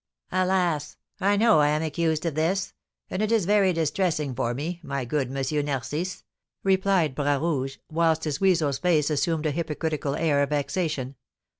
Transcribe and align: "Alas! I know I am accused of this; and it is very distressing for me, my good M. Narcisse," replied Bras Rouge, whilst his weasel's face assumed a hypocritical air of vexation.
"Alas! 0.31 0.97
I 1.19 1.37
know 1.37 1.59
I 1.59 1.67
am 1.67 1.83
accused 1.83 2.25
of 2.25 2.33
this; 2.33 2.73
and 3.11 3.21
it 3.21 3.31
is 3.31 3.45
very 3.45 3.71
distressing 3.71 4.33
for 4.33 4.55
me, 4.55 4.79
my 4.81 5.05
good 5.05 5.27
M. 5.31 5.63
Narcisse," 5.65 6.23
replied 6.63 7.13
Bras 7.13 7.39
Rouge, 7.39 7.77
whilst 7.87 8.23
his 8.23 8.41
weasel's 8.41 8.79
face 8.79 9.11
assumed 9.11 9.45
a 9.45 9.51
hypocritical 9.51 10.15
air 10.15 10.41
of 10.41 10.49
vexation. 10.49 11.17